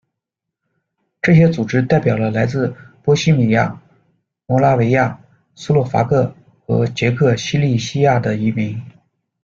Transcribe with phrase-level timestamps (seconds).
[1.21, 3.79] 这些组织代表了来自波希米亚、
[4.47, 5.21] 摩拉维亚、
[5.53, 6.35] 斯洛伐克
[6.65, 8.81] 和捷克西利西亚的移民。